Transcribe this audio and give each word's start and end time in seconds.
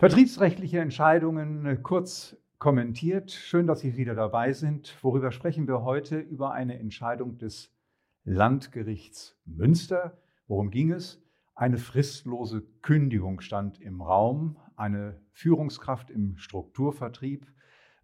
Vertriebsrechtliche 0.00 0.78
Entscheidungen 0.78 1.66
äh, 1.66 1.76
kurz 1.76 2.36
kommentiert. 2.60 3.32
Schön, 3.32 3.66
dass 3.66 3.80
Sie 3.80 3.96
wieder 3.96 4.14
dabei 4.14 4.52
sind. 4.52 4.96
Worüber 5.02 5.32
sprechen 5.32 5.66
wir 5.66 5.82
heute? 5.82 6.20
Über 6.20 6.52
eine 6.52 6.78
Entscheidung 6.78 7.36
des 7.38 7.74
Landgerichts 8.22 9.36
Münster. 9.44 10.16
Worum 10.46 10.70
ging 10.70 10.92
es? 10.92 11.20
Eine 11.56 11.78
fristlose 11.78 12.62
Kündigung 12.80 13.40
stand 13.40 13.80
im 13.80 14.00
Raum. 14.00 14.56
Eine 14.76 15.20
Führungskraft 15.32 16.10
im 16.10 16.36
Strukturvertrieb 16.36 17.52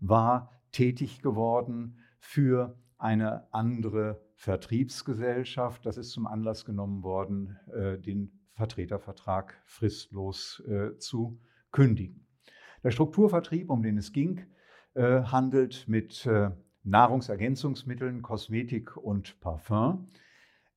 war 0.00 0.50
tätig 0.72 1.22
geworden 1.22 2.00
für 2.18 2.76
eine 2.98 3.46
andere 3.54 4.20
Vertriebsgesellschaft. 4.34 5.86
Das 5.86 5.96
ist 5.96 6.10
zum 6.10 6.26
Anlass 6.26 6.64
genommen 6.64 7.04
worden, 7.04 7.56
äh, 7.72 8.00
den 8.00 8.32
Vertretervertrag 8.54 9.62
fristlos 9.64 10.60
äh, 10.66 10.98
zu 10.98 11.38
kündigen. 11.74 12.24
Der 12.84 12.92
Strukturvertrieb, 12.92 13.68
um 13.68 13.82
den 13.82 13.98
es 13.98 14.12
ging, 14.12 14.46
äh, 14.94 15.22
handelt 15.24 15.88
mit 15.88 16.24
äh, 16.24 16.50
Nahrungsergänzungsmitteln, 16.84 18.22
Kosmetik 18.22 18.96
und 18.96 19.40
Parfum. 19.40 20.06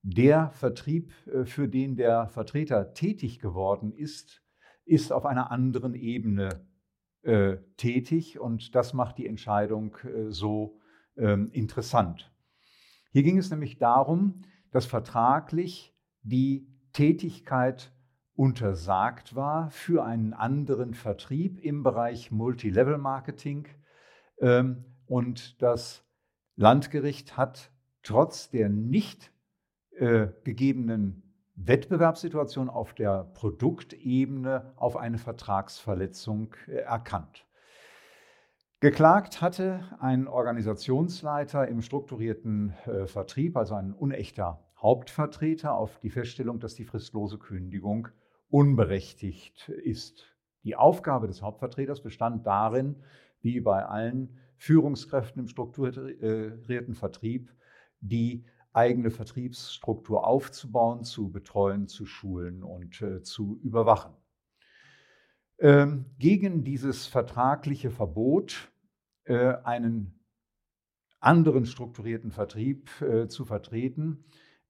Der 0.02 0.50
Vertrieb, 0.50 1.12
äh, 1.28 1.44
für 1.44 1.68
den 1.68 1.94
der 1.94 2.26
Vertreter 2.26 2.94
tätig 2.94 3.38
geworden 3.38 3.92
ist, 3.92 4.42
ist 4.84 5.12
auf 5.12 5.24
einer 5.24 5.52
anderen 5.52 5.94
Ebene 5.94 6.66
äh, 7.22 7.58
tätig 7.76 8.40
und 8.40 8.74
das 8.74 8.92
macht 8.92 9.18
die 9.18 9.26
Entscheidung 9.26 9.96
äh, 9.98 10.32
so 10.32 10.80
ähm, 11.16 11.50
interessant. 11.52 12.32
Hier 13.12 13.22
ging 13.22 13.38
es 13.38 13.50
nämlich 13.50 13.78
darum, 13.78 14.42
dass 14.72 14.86
vertraglich 14.86 15.94
die 16.22 16.66
Tätigkeit 16.92 17.92
untersagt 18.38 19.34
war 19.34 19.68
für 19.72 20.04
einen 20.04 20.32
anderen 20.32 20.94
Vertrieb 20.94 21.58
im 21.58 21.82
Bereich 21.82 22.30
Multilevel-Marketing. 22.30 23.66
Ähm, 24.40 24.84
und 25.06 25.60
das 25.60 26.04
Landgericht 26.54 27.36
hat 27.36 27.72
trotz 28.04 28.48
der 28.48 28.68
nicht 28.68 29.32
äh, 29.96 30.28
gegebenen 30.44 31.24
Wettbewerbssituation 31.56 32.70
auf 32.70 32.94
der 32.94 33.24
Produktebene 33.34 34.72
auf 34.76 34.96
eine 34.96 35.18
Vertragsverletzung 35.18 36.54
äh, 36.68 36.76
erkannt. 36.76 37.44
Geklagt 38.78 39.42
hatte 39.42 39.80
ein 39.98 40.28
Organisationsleiter 40.28 41.66
im 41.66 41.82
strukturierten 41.82 42.72
äh, 42.86 43.08
Vertrieb, 43.08 43.56
also 43.56 43.74
ein 43.74 43.92
unechter 43.92 44.60
Hauptvertreter, 44.80 45.74
auf 45.74 45.98
die 45.98 46.10
Feststellung, 46.10 46.60
dass 46.60 46.76
die 46.76 46.84
fristlose 46.84 47.38
Kündigung 47.38 48.06
unberechtigt 48.50 49.68
ist. 49.68 50.24
Die 50.64 50.76
Aufgabe 50.76 51.26
des 51.26 51.42
Hauptvertreters 51.42 52.02
bestand 52.02 52.46
darin, 52.46 52.96
wie 53.40 53.60
bei 53.60 53.84
allen 53.84 54.38
Führungskräften 54.56 55.42
im 55.42 55.48
strukturierten 55.48 56.94
Vertrieb, 56.94 57.52
die 58.00 58.44
eigene 58.72 59.10
Vertriebsstruktur 59.10 60.26
aufzubauen, 60.26 61.04
zu 61.04 61.30
betreuen, 61.30 61.88
zu 61.88 62.06
schulen 62.06 62.62
und 62.62 63.00
äh, 63.02 63.22
zu 63.22 63.58
überwachen. 63.62 64.14
Ähm, 65.58 66.06
gegen 66.18 66.64
dieses 66.64 67.06
vertragliche 67.06 67.90
Verbot, 67.90 68.70
äh, 69.24 69.54
einen 69.64 70.20
anderen 71.20 71.66
strukturierten 71.66 72.30
Vertrieb 72.30 72.90
äh, 73.00 73.26
zu 73.26 73.44
vertreten, 73.44 74.24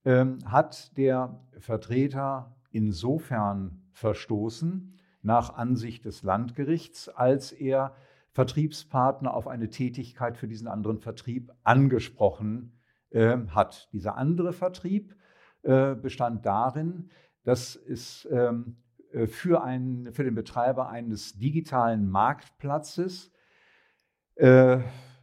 ähm, 0.04 0.38
hat 0.46 0.96
der 0.96 1.44
Vertreter 1.58 2.57
insofern 2.70 3.82
verstoßen, 3.92 4.94
nach 5.22 5.54
Ansicht 5.56 6.04
des 6.04 6.22
Landgerichts, 6.22 7.08
als 7.08 7.52
er 7.52 7.94
Vertriebspartner 8.30 9.34
auf 9.34 9.48
eine 9.48 9.68
Tätigkeit 9.68 10.36
für 10.36 10.46
diesen 10.46 10.68
anderen 10.68 10.98
Vertrieb 10.98 11.52
angesprochen 11.64 12.78
äh, 13.10 13.36
hat. 13.48 13.88
Dieser 13.92 14.16
andere 14.16 14.52
Vertrieb 14.52 15.16
äh, 15.62 15.94
bestand 15.94 16.46
darin, 16.46 17.10
dass 17.42 17.74
es 17.74 18.28
ähm, 18.30 18.76
äh, 19.12 19.26
für, 19.26 19.62
einen, 19.62 20.12
für 20.12 20.24
den 20.24 20.34
Betreiber 20.34 20.88
eines 20.88 21.38
digitalen 21.38 22.08
Marktplatzes 22.08 23.32
äh, 24.36 24.78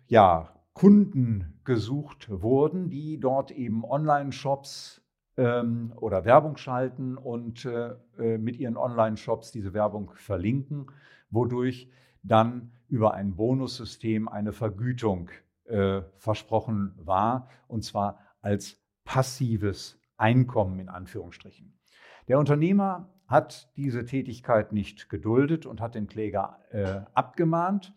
ja, 0.08 0.56
Kunden 0.74 1.62
gesucht 1.64 2.30
wurden, 2.30 2.90
die 2.90 3.20
dort 3.20 3.52
eben 3.52 3.86
Online-Shops 3.86 5.05
ähm, 5.38 5.94
oder 5.98 6.26
Werbung 6.26 6.58
schalten 6.58 7.18
und 7.18 7.66
äh, 7.66 7.96
äh, 8.18 8.38
mit 8.38 8.58
ihren 8.58 8.78
Online-Shops 8.78 9.52
diese 9.52 9.74
Werbung 9.74 10.12
verlinken, 10.16 10.88
wodurch 11.30 11.90
dann 12.24 12.72
über 12.88 13.14
ein 13.14 13.36
Bonussystem 13.36 14.28
eine 14.28 14.54
Vergütung 14.54 15.30
äh, 15.66 16.02
versprochen 16.18 16.94
war, 16.98 17.50
und 17.68 17.84
zwar 17.84 18.20
als 18.42 18.78
passives 19.04 20.00
Einkommen 20.18 20.80
in 20.80 20.90
Anführungsstrichen. 20.90 21.78
Der 22.28 22.40
Unternehmer 22.40 23.10
hat 23.28 23.70
diese 23.76 24.06
Tätigkeit 24.06 24.72
nicht 24.72 25.10
geduldet 25.10 25.66
und 25.66 25.82
hat 25.82 25.96
den 25.96 26.08
Kläger 26.08 26.60
äh, 26.72 27.02
abgemahnt. 27.14 27.94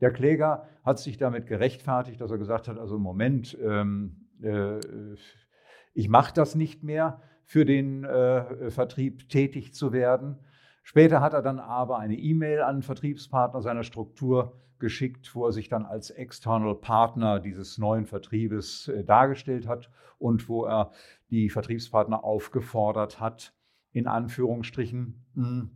Der 0.00 0.12
Kläger 0.12 0.68
hat 0.84 0.98
sich 0.98 1.18
damit 1.18 1.46
gerechtfertigt, 1.46 2.20
dass 2.20 2.30
er 2.30 2.38
gesagt 2.38 2.68
hat, 2.68 2.78
also 2.78 2.98
Moment, 2.98 3.58
ähm, 3.60 4.28
äh, 4.40 4.78
ich 5.98 6.08
mache 6.08 6.32
das 6.32 6.54
nicht 6.54 6.84
mehr, 6.84 7.20
für 7.42 7.64
den 7.64 8.04
äh, 8.04 8.70
Vertrieb 8.70 9.28
tätig 9.28 9.74
zu 9.74 9.92
werden. 9.92 10.38
Später 10.84 11.20
hat 11.20 11.32
er 11.32 11.42
dann 11.42 11.58
aber 11.58 11.98
eine 11.98 12.14
E-Mail 12.14 12.60
an 12.60 12.82
Vertriebspartner 12.82 13.62
seiner 13.62 13.82
Struktur 13.82 14.60
geschickt, 14.78 15.34
wo 15.34 15.46
er 15.46 15.52
sich 15.52 15.68
dann 15.68 15.84
als 15.84 16.10
External 16.10 16.76
Partner 16.76 17.40
dieses 17.40 17.78
neuen 17.78 18.06
Vertriebes 18.06 18.86
äh, 18.86 19.02
dargestellt 19.02 19.66
hat 19.66 19.90
und 20.18 20.48
wo 20.48 20.66
er 20.66 20.92
die 21.30 21.50
Vertriebspartner 21.50 22.22
aufgefordert 22.22 23.18
hat, 23.18 23.52
in 23.90 24.06
Anführungsstrichen, 24.06 25.26
mh, 25.34 25.46
hm, 25.48 25.70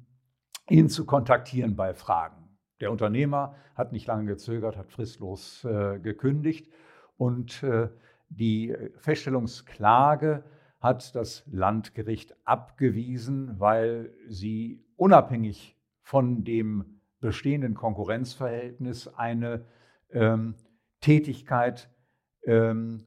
ihn 0.70 0.88
zu 0.88 1.04
kontaktieren 1.04 1.74
bei 1.74 1.94
Fragen. 1.94 2.56
Der 2.80 2.92
Unternehmer 2.92 3.56
hat 3.74 3.90
nicht 3.90 4.06
lange 4.06 4.26
gezögert, 4.26 4.76
hat 4.76 4.92
fristlos 4.92 5.64
äh, 5.64 5.98
gekündigt 5.98 6.70
und 7.16 7.64
äh, 7.64 7.88
die 8.36 8.74
Feststellungsklage 8.96 10.44
hat 10.80 11.14
das 11.14 11.44
Landgericht 11.50 12.34
abgewiesen, 12.44 13.60
weil 13.60 14.12
sie 14.28 14.84
unabhängig 14.96 15.76
von 16.02 16.44
dem 16.44 17.00
bestehenden 17.20 17.74
Konkurrenzverhältnis 17.74 19.06
eine 19.06 19.64
ähm, 20.10 20.56
Tätigkeit 21.00 21.88
ähm, 22.44 23.06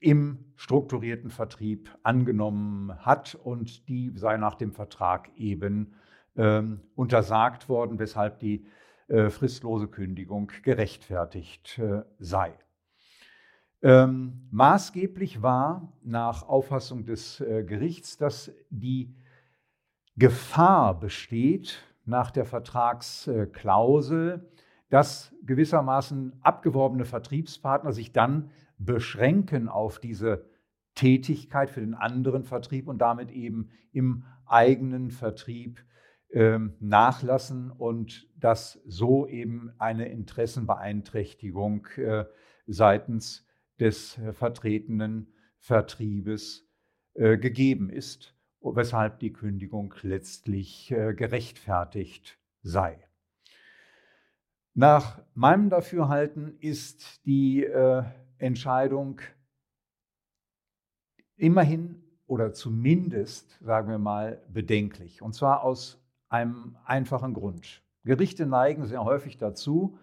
im 0.00 0.52
strukturierten 0.56 1.30
Vertrieb 1.30 1.90
angenommen 2.02 2.94
hat 3.04 3.34
und 3.34 3.88
die 3.88 4.12
sei 4.14 4.36
nach 4.36 4.54
dem 4.54 4.72
Vertrag 4.72 5.30
eben 5.36 5.94
ähm, 6.36 6.80
untersagt 6.94 7.68
worden, 7.68 7.98
weshalb 7.98 8.38
die 8.40 8.66
äh, 9.08 9.30
fristlose 9.30 9.88
Kündigung 9.88 10.52
gerechtfertigt 10.62 11.78
äh, 11.78 12.02
sei. 12.18 12.52
Ähm, 13.82 14.48
maßgeblich 14.50 15.42
war 15.42 15.92
nach 16.02 16.48
Auffassung 16.48 17.04
des 17.04 17.40
äh, 17.40 17.64
Gerichts, 17.64 18.16
dass 18.16 18.50
die 18.70 19.14
Gefahr 20.16 20.98
besteht 20.98 21.82
nach 22.06 22.30
der 22.30 22.46
Vertragsklausel, 22.46 24.48
dass 24.88 25.34
gewissermaßen 25.44 26.32
abgeworbene 26.42 27.04
Vertriebspartner 27.04 27.92
sich 27.92 28.12
dann 28.12 28.50
beschränken 28.78 29.68
auf 29.68 29.98
diese 29.98 30.48
Tätigkeit 30.94 31.70
für 31.70 31.80
den 31.80 31.94
anderen 31.94 32.44
Vertrieb 32.44 32.88
und 32.88 32.98
damit 32.98 33.30
eben 33.30 33.70
im 33.92 34.24
eigenen 34.46 35.10
Vertrieb 35.10 35.84
äh, 36.30 36.58
nachlassen 36.80 37.70
und 37.70 38.28
dass 38.36 38.80
so 38.86 39.26
eben 39.26 39.70
eine 39.78 40.08
Interessenbeeinträchtigung 40.08 41.86
äh, 41.96 42.24
seitens 42.66 43.45
des 43.80 44.18
äh, 44.18 44.32
vertretenen 44.32 45.32
Vertriebes 45.58 46.68
äh, 47.14 47.38
gegeben 47.38 47.90
ist, 47.90 48.34
weshalb 48.60 49.20
die 49.20 49.32
Kündigung 49.32 49.94
letztlich 50.02 50.90
äh, 50.90 51.14
gerechtfertigt 51.14 52.38
sei. 52.62 52.98
Nach 54.74 55.22
meinem 55.34 55.70
Dafürhalten 55.70 56.58
ist 56.60 57.24
die 57.24 57.64
Entscheidung 58.36 59.22
immerhin 61.36 62.02
oder 62.26 62.52
zumindest, 62.52 63.58
sagen 63.62 63.88
wir 63.88 63.98
mal, 63.98 64.42
bedenklich. 64.52 65.22
Und 65.22 65.34
zwar 65.34 65.62
aus 65.62 65.98
einem 66.28 66.76
einfachen 66.84 67.32
Grund. 67.32 67.82
Gerichte 68.04 68.44
neigen 68.44 68.84
sehr 68.84 69.02
häufig 69.02 69.38
dazu, 69.38 69.98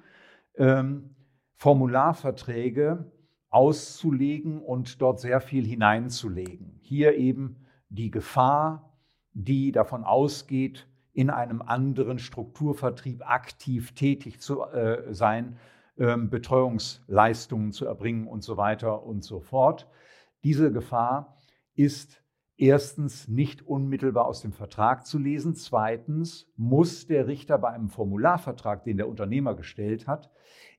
ähm, 0.55 1.15
Formularverträge 1.55 3.11
auszulegen 3.53 4.61
und 4.61 5.01
dort 5.01 5.19
sehr 5.19 5.39
viel 5.39 5.65
hineinzulegen. 5.65 6.79
Hier 6.81 7.15
eben 7.15 7.65
die 7.89 8.09
Gefahr, 8.09 8.97
die 9.33 9.71
davon 9.71 10.03
ausgeht, 10.03 10.87
in 11.13 11.29
einem 11.29 11.61
anderen 11.61 12.17
Strukturvertrieb 12.17 13.21
aktiv 13.29 13.93
tätig 13.93 14.39
zu 14.39 14.63
äh, 14.63 15.13
sein, 15.13 15.57
ähm, 15.97 16.31
Betreuungsleistungen 16.31 17.71
zu 17.71 17.85
erbringen 17.85 18.27
und 18.27 18.43
so 18.43 18.57
weiter 18.57 19.03
und 19.03 19.23
so 19.23 19.39
fort. 19.39 19.87
Diese 20.43 20.71
Gefahr 20.71 21.37
ist 21.75 22.23
erstens 22.57 23.27
nicht 23.27 23.61
unmittelbar 23.61 24.25
aus 24.25 24.41
dem 24.41 24.53
Vertrag 24.53 25.05
zu 25.05 25.19
lesen. 25.19 25.53
Zweitens 25.53 26.51
muss 26.55 27.05
der 27.05 27.27
Richter 27.27 27.59
bei 27.59 27.69
einem 27.69 27.89
Formularvertrag, 27.89 28.83
den 28.83 28.97
der 28.97 29.07
Unternehmer 29.07 29.55
gestellt 29.55 30.07
hat, 30.07 30.31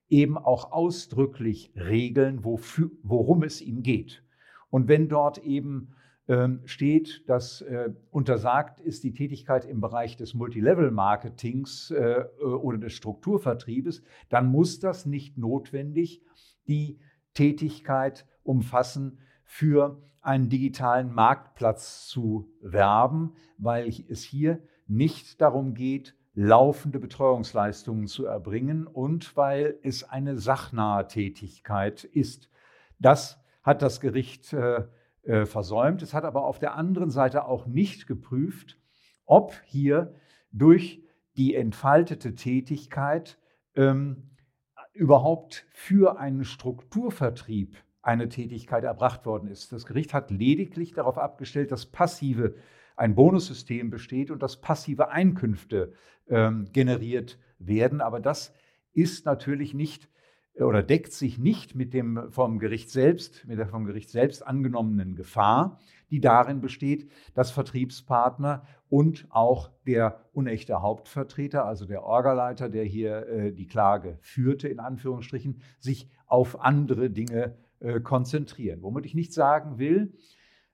eben 0.09 0.37
auch 0.39 0.73
ausdrücklich 0.73 1.73
regeln, 1.77 2.45
wofür, 2.45 2.91
worum 3.03 3.43
es 3.43 3.61
ihm 3.61 3.83
geht. 3.83 4.23
Und 4.71 4.89
wenn 4.89 5.09
dort 5.09 5.39
eben 5.39 5.95
ähm, 6.27 6.63
steht, 6.65 7.29
dass 7.29 7.61
äh, 7.61 7.91
untersagt 8.11 8.81
ist 8.81 9.05
die 9.05 9.13
Tätigkeit 9.13 9.65
im 9.67 9.81
Bereich 9.81 10.17
des 10.17 10.35
Multilevel-Marketings 10.35 11.91
äh, 11.91 12.25
oder 12.43 12.79
des 12.79 12.95
Strukturvertriebes, 12.95 14.03
dann 14.31 14.51
muss 14.51 14.81
das 14.81 15.05
nicht 15.05 15.37
notwendig 15.37 16.23
die 16.67 16.99
Tätigkeit 17.35 18.27
umfassen, 18.43 19.19
für 19.45 20.03
einen 20.23 20.49
digitalen 20.49 21.13
Marktplatz 21.13 22.07
zu 22.07 22.51
werben, 22.63 23.35
weil 23.59 23.89
es 24.09 24.23
hier 24.23 24.63
nicht 24.87 25.41
darum 25.41 25.75
geht, 25.75 26.17
laufende 26.35 26.99
Betreuungsleistungen 26.99 28.07
zu 28.07 28.27
erbringen 28.27 28.87
und 28.87 29.37
weil 29.37 29.79
es 29.83 30.05
eine 30.05 30.37
sachnahe 30.37 31.07
Tätigkeit 31.07 32.05
ist. 32.05 32.51
Das 32.99 33.41
hat 33.63 33.83
das 33.83 34.01
Gericht 34.01 34.53
äh, 34.53 34.85
äh, 35.23 35.47
versäumt. 35.47 36.03
Es 36.03 36.13
hat 36.13 36.25
aber 36.25 36.45
auf 36.45 36.59
der 36.59 36.75
anderen 36.75 37.11
Seite 37.11 37.47
auch 37.47 37.67
nicht 37.67 38.07
geprüft, 38.07 38.79
ob 39.25 39.55
hier 39.65 40.15
durch 40.53 41.03
die 41.37 41.55
entfaltete 41.55 42.35
Tätigkeit 42.35 43.39
ähm, 43.75 44.31
überhaupt 44.93 45.67
für 45.73 46.19
einen 46.19 46.45
Strukturvertrieb 46.45 47.77
eine 48.03 48.29
Tätigkeit 48.29 48.85
erbracht 48.85 49.25
worden 49.25 49.49
ist. 49.49 49.73
Das 49.73 49.87
Gericht 49.87 50.13
hat 50.13 50.31
lediglich 50.31 50.93
darauf 50.93 51.19
abgestellt, 51.19 51.73
dass 51.73 51.87
passive 51.87 52.55
ein 52.97 53.15
Bonussystem 53.15 53.91
besteht 53.91 54.31
und 54.31 54.43
dass 54.43 54.61
passive 54.61 55.11
Einkünfte 55.11 55.93
ähm, 56.29 56.69
generiert 56.73 57.39
werden. 57.59 58.01
Aber 58.01 58.21
das 58.21 58.53
ist 58.93 59.27
natürlich 59.27 59.75
nicht 59.75 60.09
oder 60.61 60.83
deckt 60.83 61.13
sich 61.13 61.39
nicht 61.39 61.75
mit 61.75 61.93
dem 61.93 62.31
vom 62.31 62.59
Gericht 62.59 62.91
selbst, 62.91 63.45
mit 63.47 63.59
der 63.59 63.67
vom 63.67 63.87
Gericht 63.87 64.11
selbst 64.11 64.47
angenommenen 64.47 65.17
Gefahr, 65.17 65.81
die 66.11 66.21
darin 66.21 66.61
besteht, 66.61 67.11
dass 67.35 67.51
Vertriebspartner 67.51 68.65
und 68.89 69.27
auch 69.31 69.71
der 69.87 70.21
unechte 70.33 70.81
Hauptvertreter, 70.81 71.65
also 71.65 71.87
der 71.87 72.05
Orgaleiter, 72.05 72.69
der 72.69 72.85
hier 72.85 73.27
äh, 73.27 73.53
die 73.53 73.67
Klage 73.67 74.19
führte, 74.21 74.69
in 74.69 74.79
Anführungsstrichen, 74.79 75.61
sich 75.81 76.09
auf 76.27 76.61
andere 76.61 77.11
Dinge 77.11 77.57
äh, 77.81 78.01
konzentrieren. 78.01 78.83
Womit 78.83 79.07
ich 79.07 79.15
nicht 79.15 79.33
sagen 79.33 79.79
will, 79.79 80.13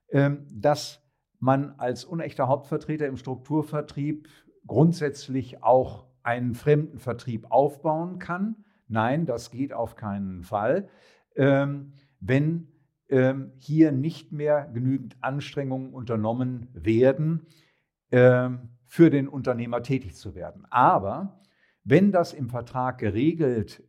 ähm, 0.09 0.45
dass 0.51 1.00
man 1.41 1.73
als 1.77 2.05
unechter 2.05 2.47
Hauptvertreter 2.47 3.07
im 3.07 3.17
Strukturvertrieb 3.17 4.29
grundsätzlich 4.67 5.63
auch 5.63 6.05
einen 6.23 6.53
fremden 6.53 6.99
Vertrieb 6.99 7.47
aufbauen 7.49 8.19
kann. 8.19 8.63
Nein, 8.87 9.25
das 9.25 9.49
geht 9.51 9.73
auf 9.73 9.95
keinen 9.95 10.43
Fall. 10.43 10.87
Ähm, 11.35 11.93
wenn 12.19 12.67
ähm, 13.09 13.51
hier 13.57 13.91
nicht 13.91 14.31
mehr 14.31 14.69
genügend 14.71 15.17
Anstrengungen 15.21 15.93
unternommen 15.93 16.67
werden, 16.73 17.47
ähm, 18.11 18.69
für 18.85 19.09
den 19.09 19.27
Unternehmer 19.27 19.81
tätig 19.81 20.15
zu 20.15 20.35
werden. 20.35 20.67
Aber 20.69 21.41
wenn 21.83 22.11
das 22.11 22.33
im 22.33 22.49
Vertrag 22.49 22.99
geregelt 22.99 23.83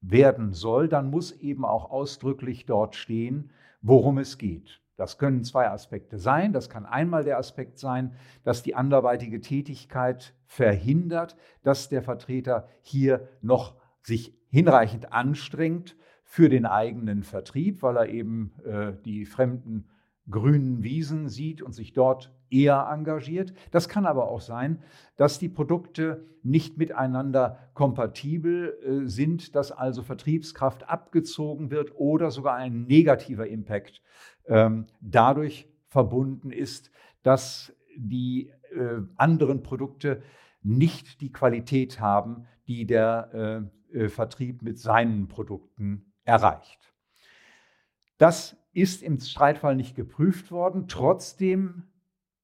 werden 0.00 0.52
soll, 0.52 0.88
dann 0.88 1.10
muss 1.10 1.32
eben 1.32 1.64
auch 1.64 1.90
ausdrücklich 1.90 2.66
dort 2.66 2.96
stehen, 2.96 3.50
worum 3.82 4.18
es 4.18 4.38
geht. 4.38 4.80
Das 4.98 5.16
können 5.16 5.44
zwei 5.44 5.70
Aspekte 5.70 6.18
sein. 6.18 6.52
Das 6.52 6.68
kann 6.68 6.84
einmal 6.84 7.22
der 7.22 7.38
Aspekt 7.38 7.78
sein, 7.78 8.16
dass 8.42 8.64
die 8.64 8.74
anderweitige 8.74 9.40
Tätigkeit 9.40 10.34
verhindert, 10.44 11.36
dass 11.62 11.88
der 11.88 12.02
Vertreter 12.02 12.66
hier 12.82 13.28
noch 13.40 13.76
sich 14.02 14.34
hinreichend 14.50 15.12
anstrengt 15.12 15.96
für 16.24 16.48
den 16.48 16.66
eigenen 16.66 17.22
Vertrieb, 17.22 17.82
weil 17.82 17.96
er 17.96 18.08
eben 18.08 18.52
äh, 18.64 18.92
die 19.04 19.24
fremden 19.24 19.88
grünen 20.30 20.82
Wiesen 20.82 21.28
sieht 21.28 21.62
und 21.62 21.72
sich 21.72 21.92
dort 21.92 22.32
eher 22.50 22.88
engagiert. 22.90 23.52
Das 23.70 23.88
kann 23.88 24.06
aber 24.06 24.28
auch 24.28 24.40
sein, 24.40 24.82
dass 25.16 25.38
die 25.38 25.48
Produkte 25.48 26.24
nicht 26.42 26.78
miteinander 26.78 27.58
kompatibel 27.74 28.78
äh, 28.82 29.08
sind, 29.08 29.54
dass 29.54 29.72
also 29.72 30.02
Vertriebskraft 30.02 30.88
abgezogen 30.88 31.70
wird 31.70 31.92
oder 31.96 32.30
sogar 32.30 32.54
ein 32.54 32.84
negativer 32.86 33.46
Impact 33.46 34.02
ähm, 34.46 34.86
dadurch 35.00 35.68
verbunden 35.88 36.50
ist, 36.50 36.90
dass 37.22 37.72
die 37.96 38.50
äh, 38.74 39.02
anderen 39.16 39.62
Produkte 39.62 40.22
nicht 40.62 41.20
die 41.20 41.32
Qualität 41.32 42.00
haben, 42.00 42.46
die 42.66 42.86
der 42.86 43.68
äh, 43.92 43.98
äh, 44.04 44.08
Vertrieb 44.08 44.62
mit 44.62 44.78
seinen 44.78 45.28
Produkten 45.28 46.12
erreicht. 46.24 46.92
Das 48.18 48.56
ist 48.72 49.02
im 49.02 49.18
Streitfall 49.18 49.76
nicht 49.76 49.94
geprüft 49.94 50.50
worden. 50.50 50.88
Trotzdem 50.88 51.84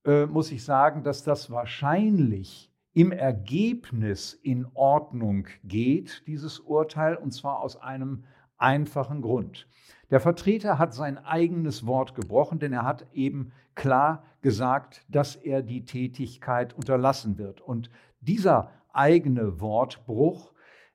äh, 0.05 0.27
muss 0.27 0.51
ich 0.51 0.65
sagen, 0.65 1.03
dass 1.03 1.23
das 1.25 1.51
wahrscheinlich 1.51 2.73
im 2.93 3.11
Ergebnis 3.11 4.33
in 4.35 4.67
Ordnung 4.75 5.49
geht, 5.65 6.23
dieses 6.27 6.61
Urteil, 6.61 7.17
und 7.17 7.33
zwar 7.33 7.59
aus 7.59 7.77
einem 7.77 8.25
einfachen 8.57 9.21
Grund. 9.21 9.67
Der 10.11 10.21
Vertreter 10.21 10.79
hat 10.79 10.95
sein 10.95 11.19
eigenes 11.19 11.87
Wort 11.87 12.15
gebrochen, 12.15 12.61
denn 12.61 12.73
er 12.73 12.85
hat 12.85 13.07
eben 13.13 13.51
klar 13.75 14.23
gesagt, 14.43 15.05
dass 15.09 15.35
er 15.35 15.63
die 15.63 15.85
Tätigkeit 15.85 16.73
unterlassen 16.73 17.37
wird. 17.37 17.61
Und 17.61 17.91
dieser 18.21 18.71
eigene 18.93 19.61
Wortbruch 19.61 20.53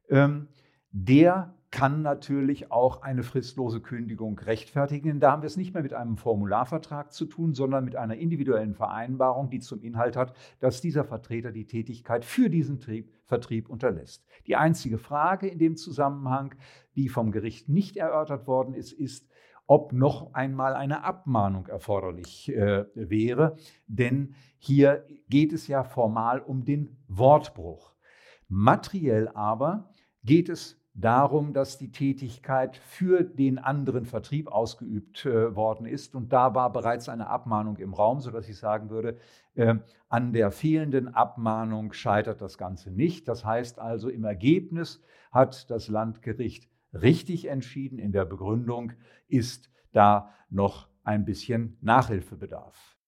ähm, 0.10 0.48
der 0.92 1.54
kann 1.72 2.02
natürlich 2.02 2.72
auch 2.72 3.04
eine 3.04 3.22
fristlose 3.22 3.80
Kündigung 3.80 4.40
rechtfertigen. 4.40 5.20
Da 5.20 5.32
haben 5.32 5.44
wir 5.44 5.48
es 5.48 5.58
nicht 5.58 5.74
mehr 5.74 5.84
mit 5.84 5.94
einem 5.94 6.18
Formularvertrag 6.18 7.14
zu 7.14 7.26
tun, 7.26 7.54
sondern 7.54 7.86
mit 7.86 7.96
einer 7.96 8.16
individuellen 8.16 8.74
Vereinbarung, 8.74 9.50
die 9.50 9.60
zum 9.60 9.82
Inhalt 9.82 10.16
hat, 10.16 10.34
dass 10.60 10.82
dieser 10.82 11.04
Vertreter 11.04 11.52
die 11.52 11.68
Tätigkeit 11.68 12.26
für 12.26 12.50
diesen 12.50 12.80
Vertrieb 13.26 13.70
unterlässt. 13.70 14.26
Die 14.48 14.56
einzige 14.56 14.98
Frage 14.98 15.48
in 15.48 15.60
dem 15.60 15.76
Zusammenhang, 15.76 16.56
die 16.96 17.08
vom 17.08 17.32
Gericht 17.32 17.70
nicht 17.70 17.98
erörtert 17.98 18.48
worden 18.48 18.74
ist, 18.74 18.92
ist, 18.92 19.30
ob 19.68 19.94
noch 19.94 20.34
einmal 20.34 20.74
eine 20.74 21.04
Abmahnung 21.04 21.68
erforderlich 21.68 22.50
äh, 22.50 22.86
wäre. 22.96 23.58
Denn 23.86 24.34
hier 24.58 25.06
geht 25.30 25.54
es 25.54 25.68
ja 25.68 25.84
formal 25.84 26.40
um 26.40 26.66
den 26.66 26.98
Wortbruch. 27.08 27.94
Materiell 28.48 29.28
aber 29.28 29.94
geht 30.24 30.50
es 30.50 30.79
darum, 31.02 31.54
dass 31.54 31.78
die 31.78 31.92
Tätigkeit 31.92 32.78
für 32.78 33.24
den 33.24 33.58
anderen 33.58 34.06
Vertrieb 34.06 34.48
ausgeübt 34.48 35.26
äh, 35.26 35.56
worden 35.56 35.86
ist. 35.86 36.16
Und 36.16 36.34
da 36.34 36.56
war 36.56 36.72
bereits 36.72 37.10
eine 37.10 37.28
Abmahnung 37.28 37.78
im 37.78 37.94
Raum, 37.94 38.20
sodass 38.20 38.50
ich 38.50 38.58
sagen 38.58 38.90
würde, 38.90 39.18
äh, 39.56 39.76
an 40.10 40.34
der 40.34 40.52
fehlenden 40.52 41.08
Abmahnung 41.08 41.94
scheitert 41.94 42.42
das 42.42 42.58
Ganze 42.58 42.92
nicht. 42.92 43.28
Das 43.28 43.46
heißt 43.46 43.80
also, 43.80 44.10
im 44.10 44.24
Ergebnis 44.24 45.02
hat 45.32 45.70
das 45.70 45.88
Landgericht 45.88 46.70
richtig 46.94 47.46
entschieden. 47.46 48.00
In 48.00 48.12
der 48.12 48.26
Begründung 48.26 48.94
ist 49.28 49.70
da 49.92 50.34
noch 50.50 50.88
ein 51.04 51.26
bisschen 51.26 51.78
Nachhilfebedarf. 51.82 52.99